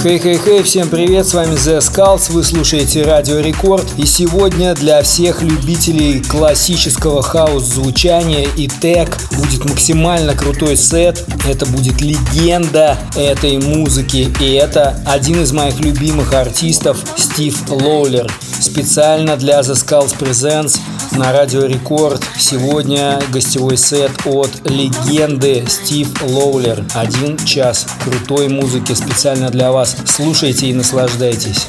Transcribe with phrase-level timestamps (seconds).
[0.00, 3.84] Хей-хей-хей, всем привет, с вами Zeskullz, вы слушаете Радио Рекорд.
[3.96, 11.24] И сегодня для всех любителей классического house-звучания и tech будет максимально крутой сет.
[11.48, 14.32] Это будет легенда этой музыки.
[14.40, 18.30] И это один из моих любимых артистов Стив Лоулер.
[18.60, 20.78] Специально для The Skulls Presents
[21.12, 26.84] на Радио Рекорд сегодня гостевой сет от легенды Стив Лоулер.
[26.94, 29.96] Один час крутой музыки специально для вас.
[30.06, 31.66] Слушайте и наслаждайтесь.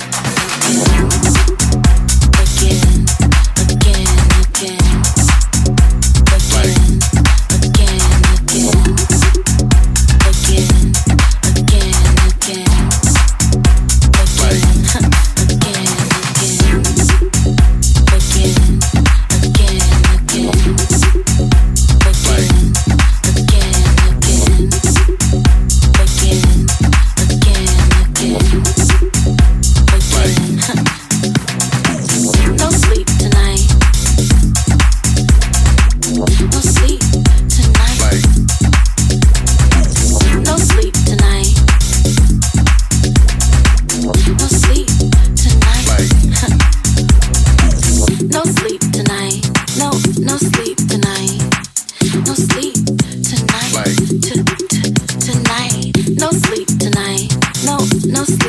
[58.06, 58.49] no sleep.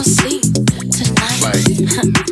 [0.00, 0.42] gonna sleep
[0.90, 2.16] tonight.
[2.16, 2.26] Like.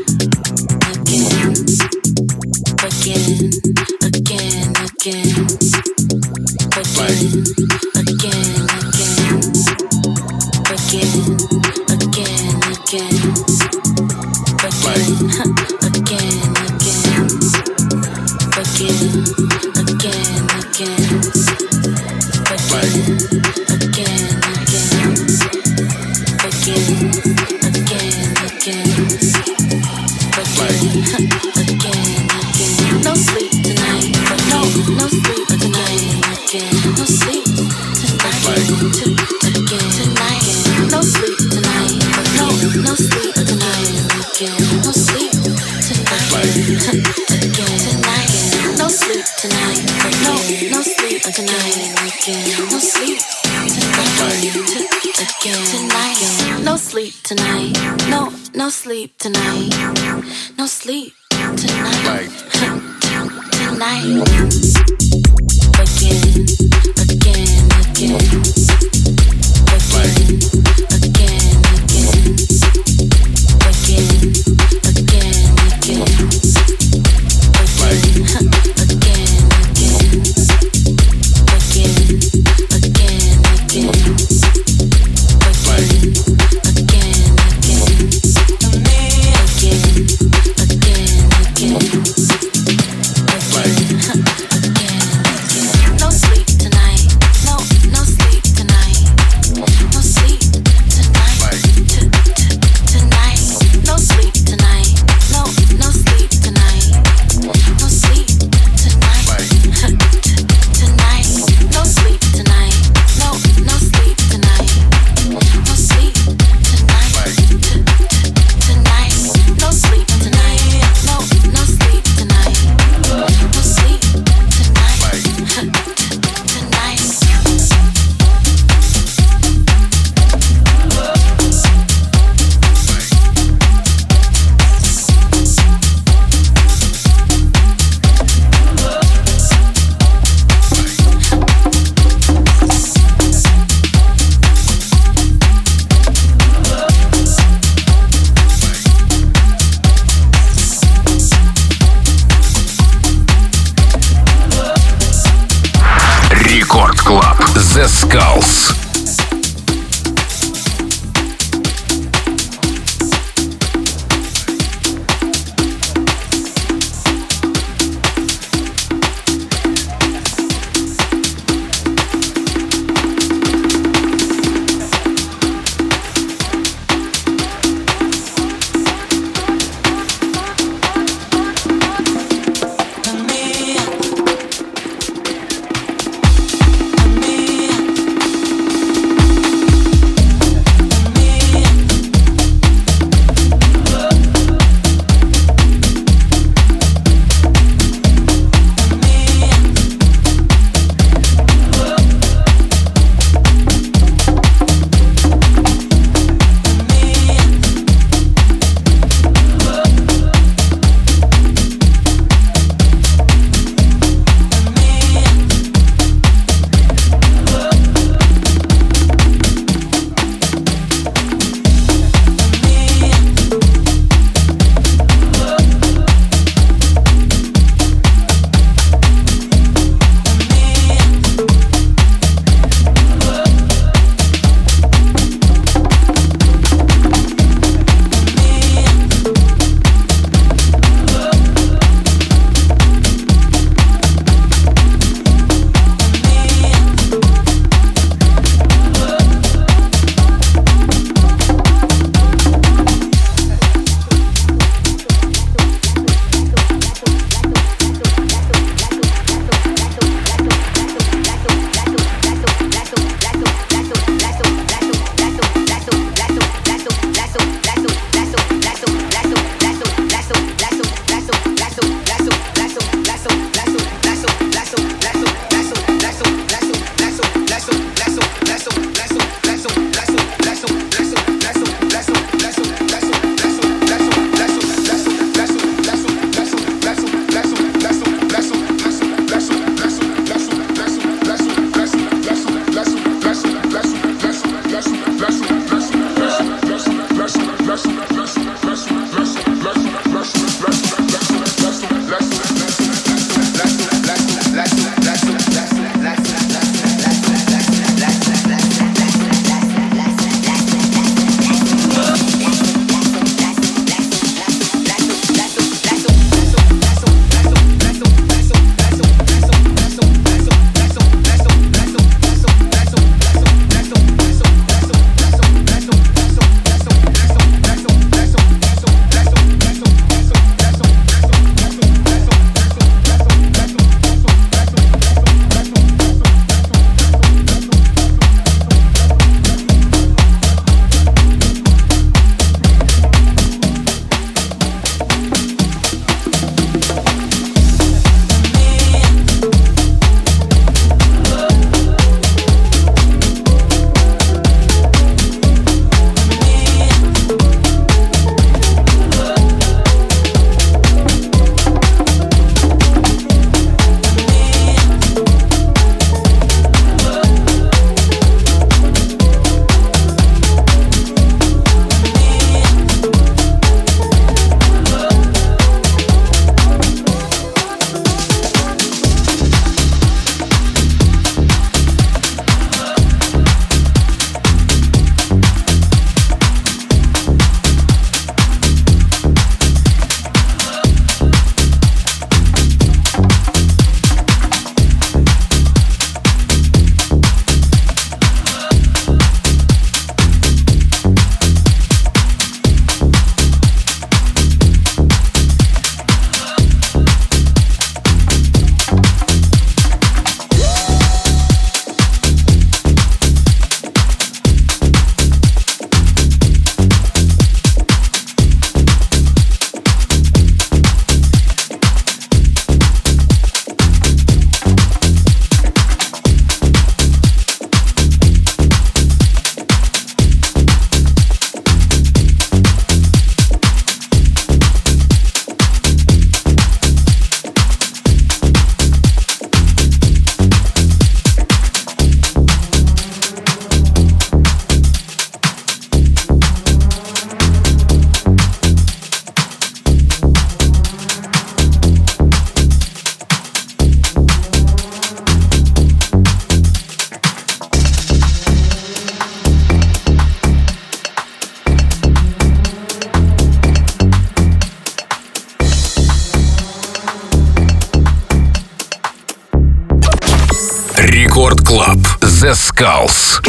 [472.79, 473.48] Gulls.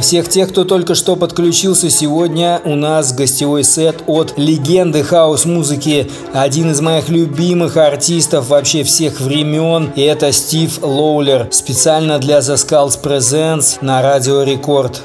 [0.00, 6.10] Для всех тех, кто только что подключился, сегодня у нас гостевой сет от легенды хаос-музыки,
[6.32, 12.54] один из моих любимых артистов вообще всех времен, и это Стив Лоулер, специально для The
[12.54, 15.02] Skulls Presents на Радио Рекорд.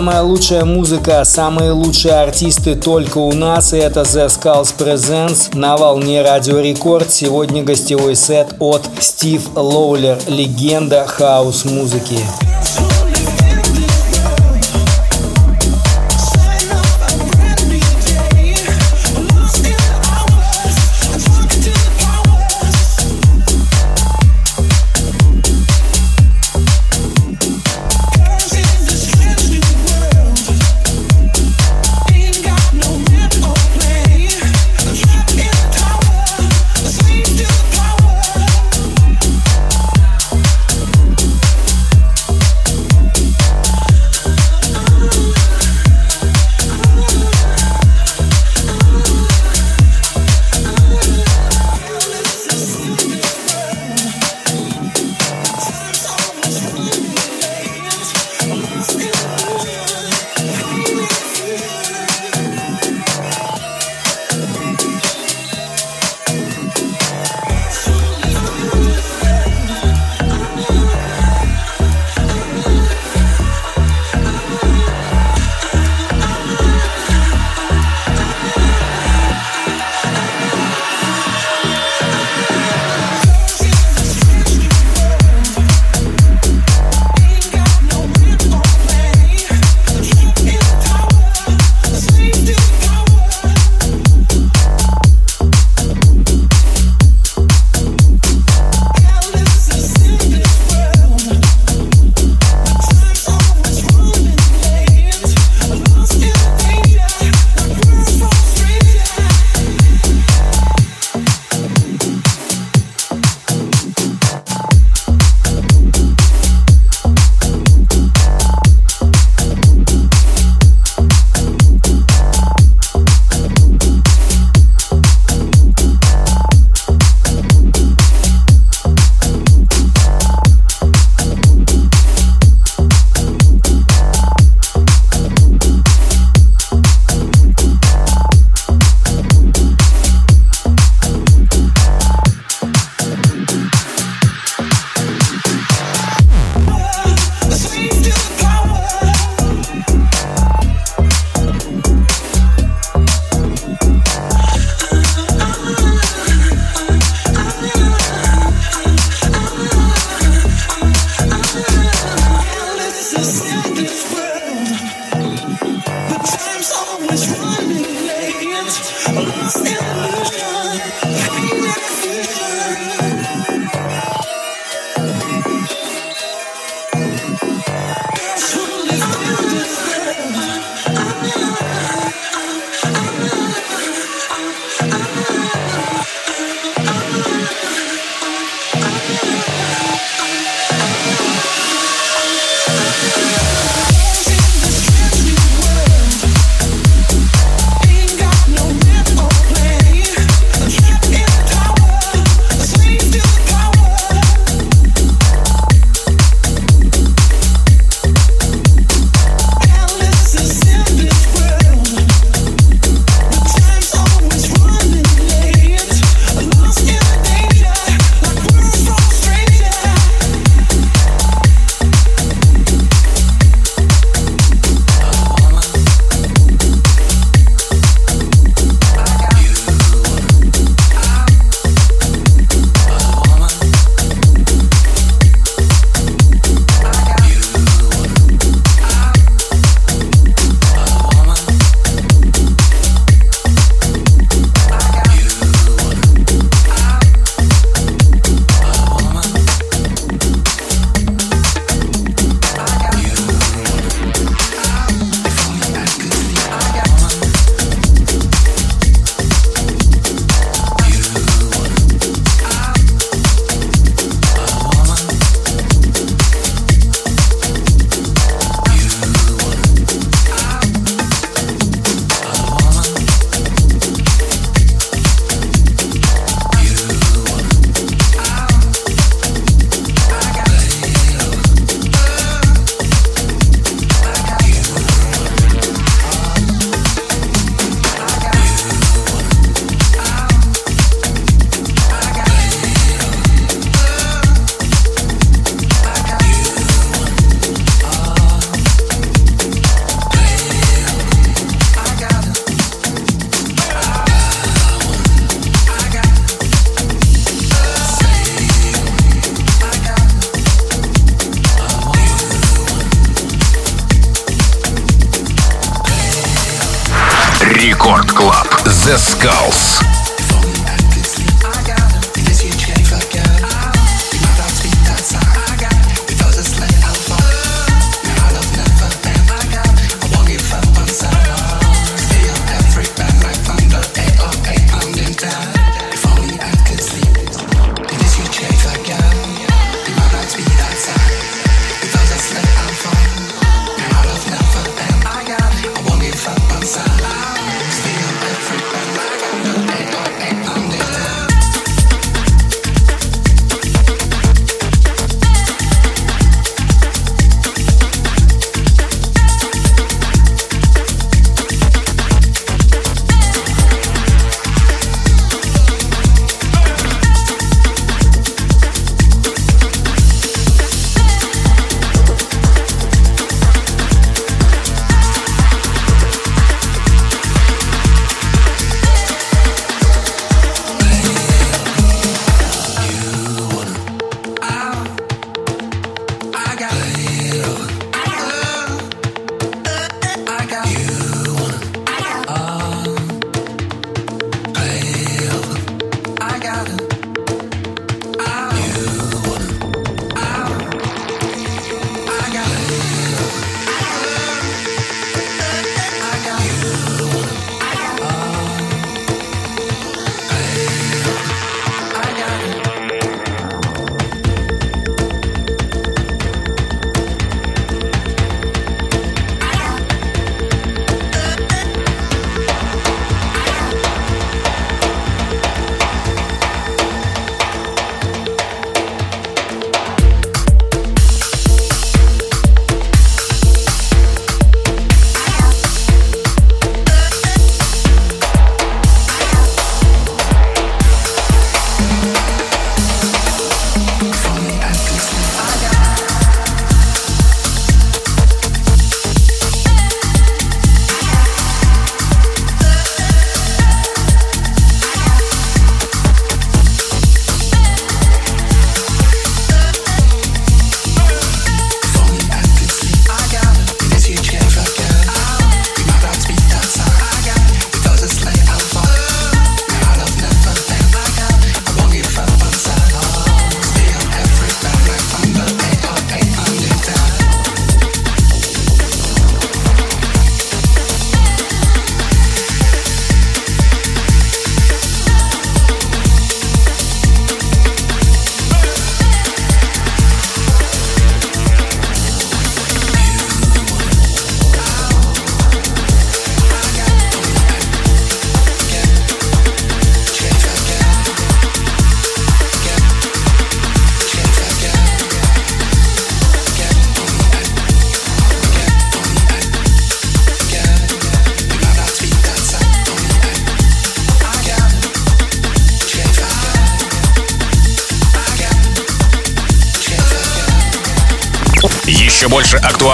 [0.00, 5.76] Самая лучшая музыка, самые лучшие артисты только у нас, и это The Skulls Presents на
[5.76, 7.10] волне Радио Рекорд.
[7.10, 12.16] Сегодня гостевой сет от Стив Лоулер, легенда хаос-музыки.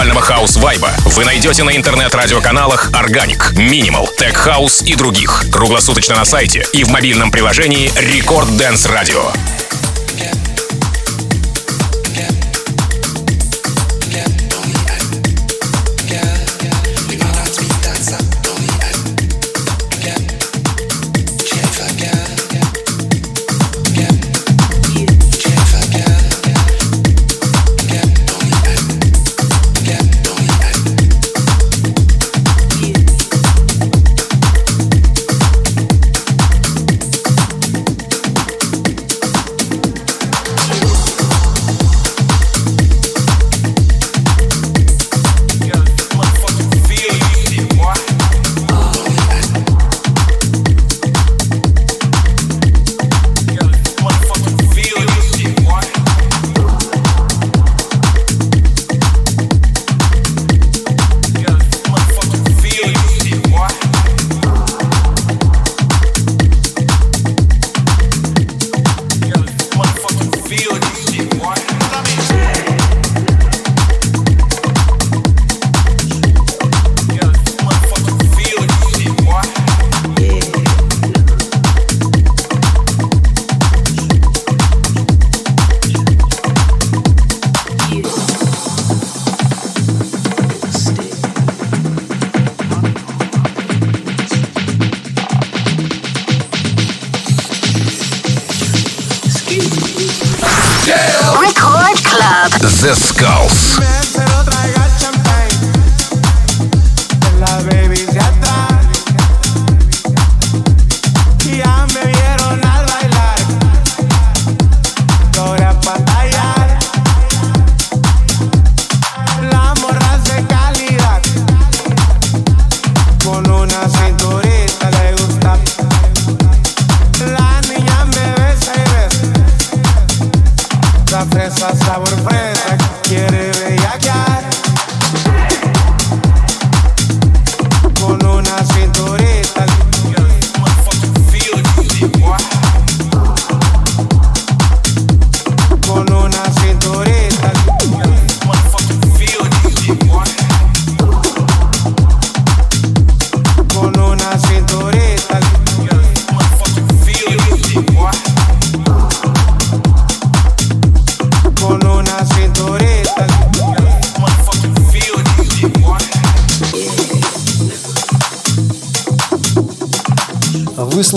[0.07, 5.47] Актуального хаус-вайба вы найдете на интернет-радиоканалах Organic, Minimal, Tech House и других.
[5.51, 9.33] Круглосуточно на сайте и в мобильном приложении Record Dance Radio.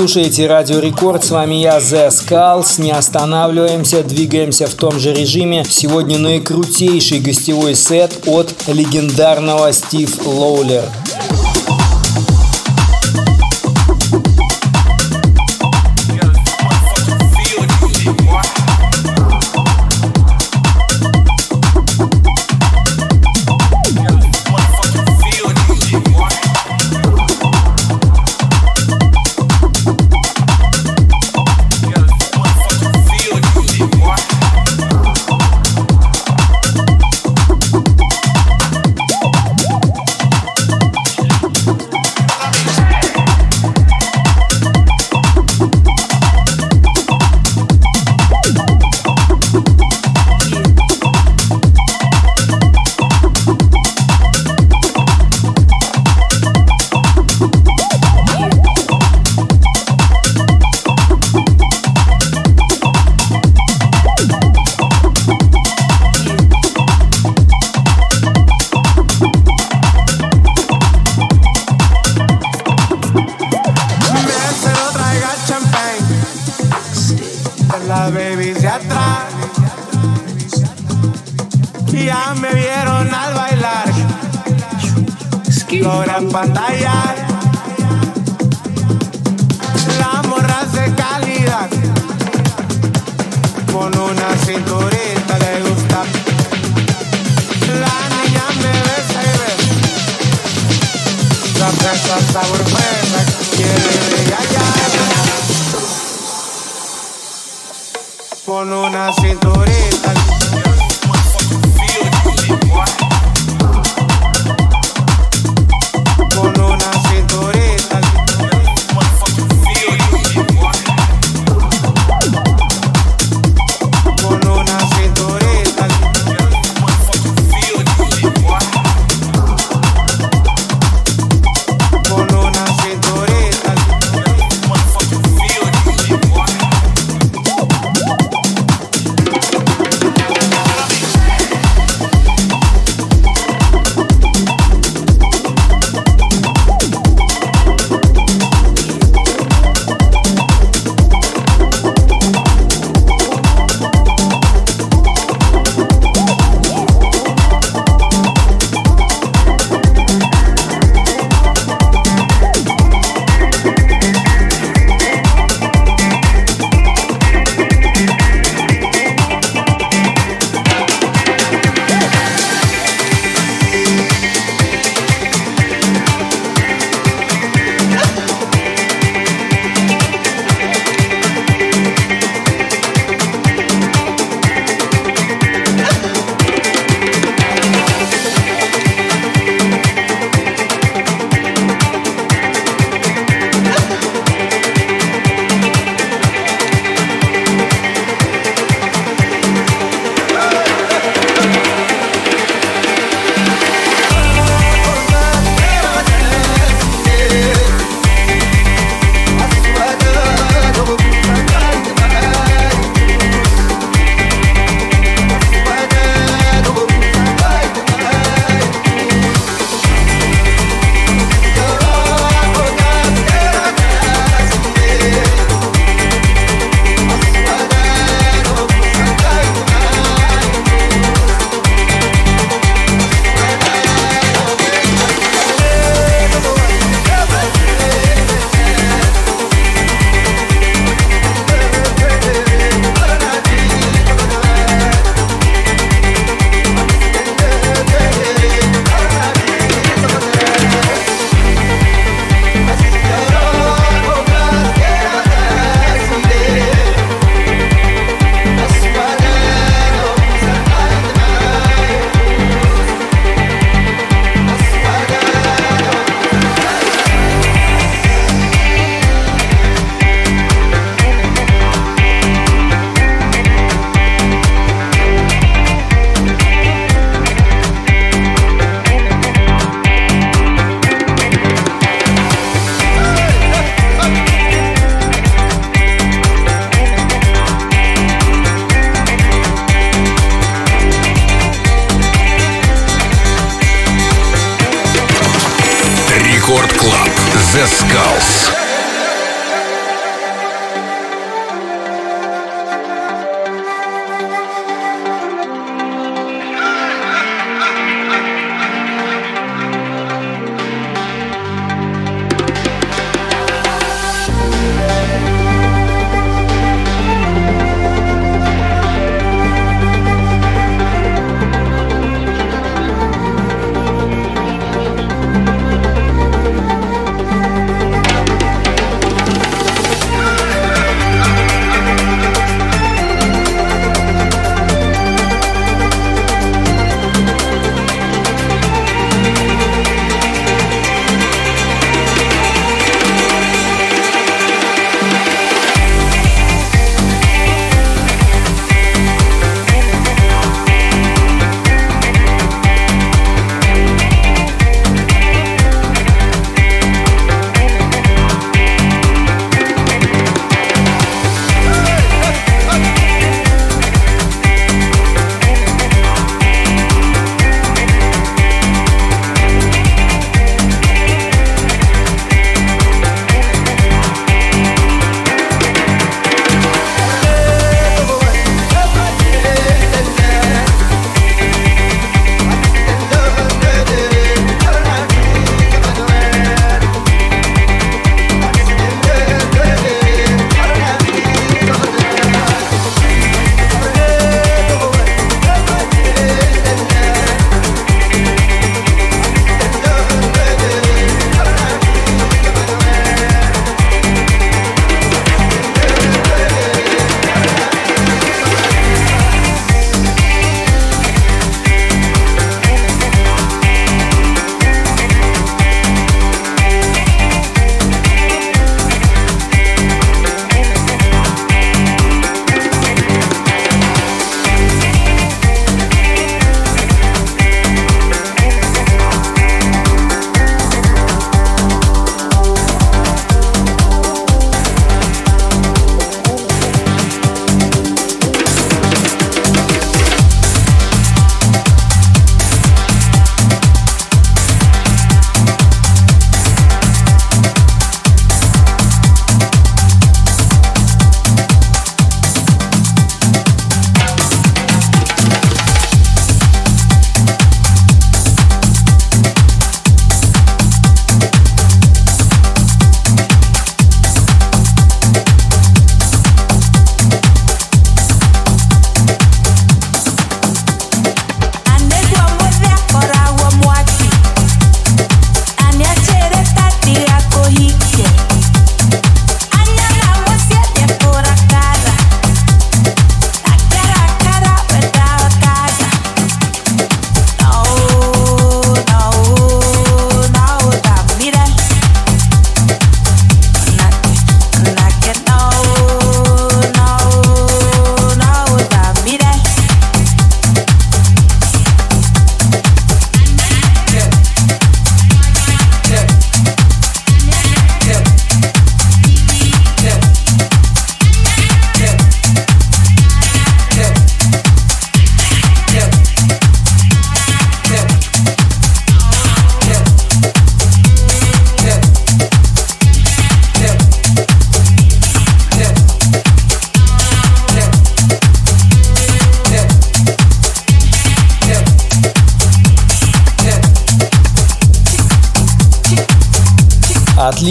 [0.10, 2.82] Слушаете Радио Рекорд, с вами я, The Skulls.
[2.82, 5.64] Не останавливаемся, двигаемся в том же режиме.
[5.70, 10.86] Сегодня наикрутейший гостевой сет от легендарного Стив Лоулер.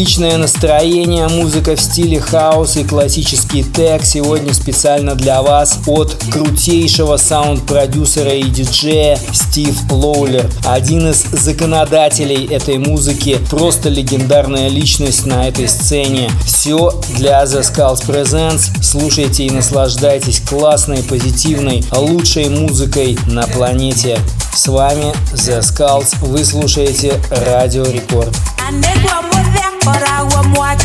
[0.09, 7.19] Отличное настроение, музыка в стиле хаос и классический тег сегодня специально для вас от крутейшего
[7.19, 10.51] саунд-продюсера и диджея Стив Лоулер.
[10.65, 16.31] Один из законодателей этой музыки, просто легендарная личность на этой сцене.
[16.43, 18.83] Все для The Skulls Presents.
[18.83, 24.19] Слушайте и наслаждайтесь классной, позитивной, лучшей музыкой на планете.
[24.55, 26.17] С вами The Skulls.
[26.23, 28.35] Вы слушаете Радио Рекорд.
[28.71, 30.78] Ora wa i bora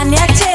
[0.00, 0.47] And yet.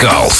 [0.00, 0.39] Calls.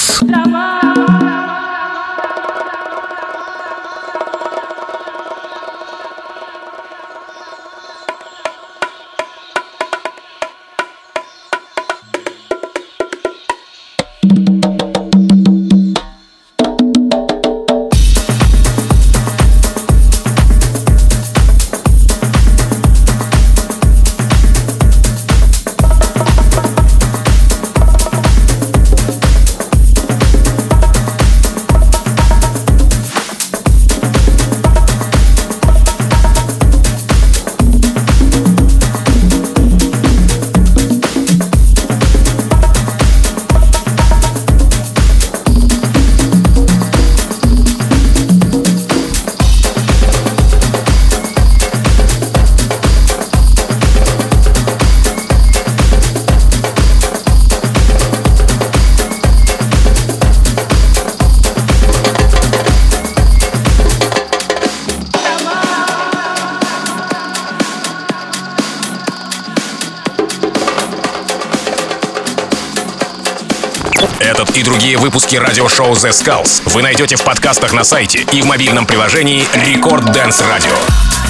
[75.31, 80.13] Выпуски радиошоу The Skulls вы найдете в подкастах на сайте и в мобильном приложении Record
[80.13, 81.20] Dance Radio.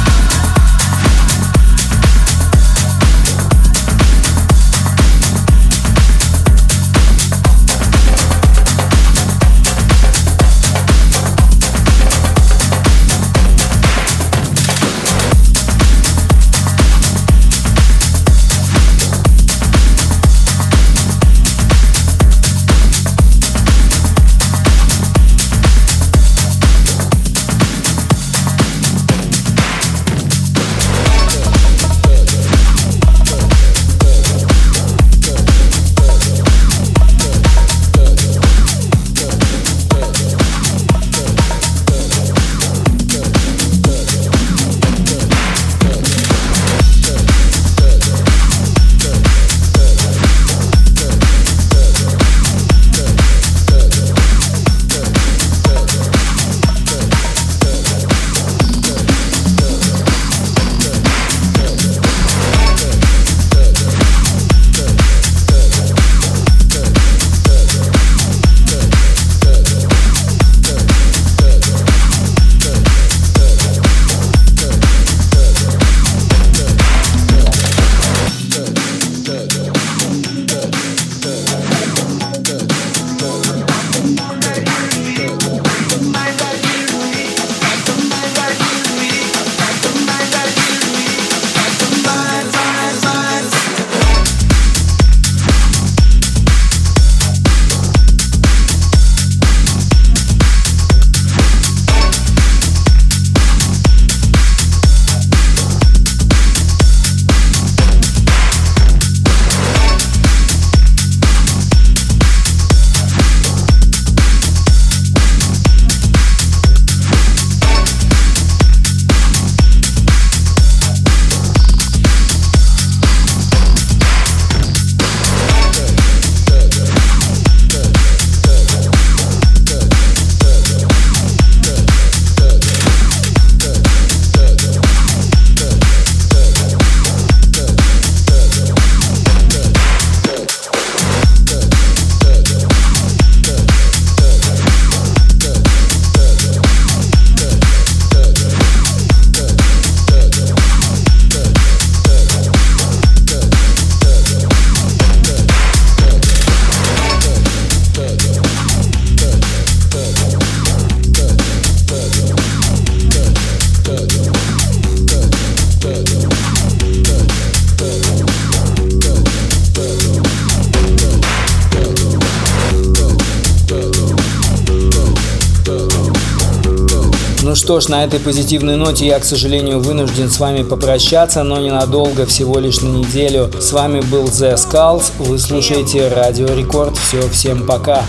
[177.52, 181.60] Ну что ж, на этой позитивной ноте я, к сожалению, вынужден с вами попрощаться, но
[181.60, 183.52] ненадолго, всего лишь на неделю.
[183.60, 186.98] С вами был The Skulls, вы слушаете Радио Рекорд.
[186.98, 188.06] Все, всем пока.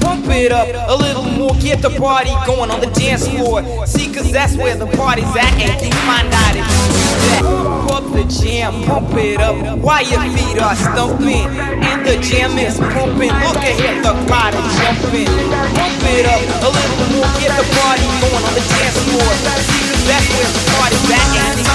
[0.00, 3.62] Pump it up a little more, get the party going on the dance floor.
[3.86, 7.71] See, cause that's where the party's at, and keep my night.
[8.02, 11.46] Up the the jam, pump it up while your feet are stumping.
[11.82, 13.30] And the jam is pumping.
[13.30, 15.26] Look ahead, the crowd is jumping.
[15.26, 19.32] Pump it up a little more, get the party going on the dance floor.
[19.62, 21.71] See, that's where the party's at.